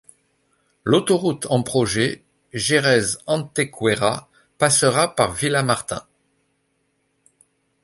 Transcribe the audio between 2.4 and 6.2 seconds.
Jerez-Antequera passera par Villamartin.